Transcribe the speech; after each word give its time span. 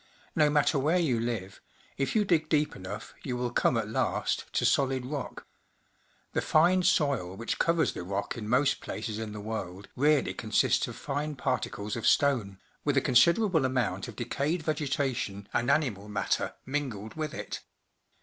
No 0.35 0.49
matter 0.49 0.79
where 0.79 0.97
you 0.97 1.19
live, 1.19 1.61
if 1.95 2.15
you 2.15 2.25
dig 2.25 2.49
deep 2.49 2.75
enough, 2.75 3.13
you 3.21 3.37
will 3.37 3.51
come 3.51 3.77
at 3.77 3.87
last 3.87 4.51
to 4.53 4.65
solid 4.65 5.05
rock. 5.05 5.45
The 6.33 6.41
fine 6.41 6.81
soil 6.81 7.35
which 7.37 7.59
covers 7.59 7.93
the 7.93 8.01
rock 8.01 8.35
in 8.35 8.49
most 8.49 8.79
places 8.81 9.19
in 9.19 9.31
the 9.31 9.39
world 9.39 9.89
really 9.95 10.33
consists 10.33 10.87
of 10.87 10.95
fine 10.95 11.35
particles 11.35 11.95
of 11.95 12.07
stone, 12.07 12.57
with 12.83 12.97
a 12.97 12.99
considerable 13.01 13.63
amount 13.63 14.07
of 14.07 14.15
decayed 14.15 14.63
vegetation 14.63 15.47
and 15.53 15.69
animal 15.69 16.09
matter 16.09 16.55
mingled 16.65 17.13
with 17.13 17.35
it. 17.35 17.59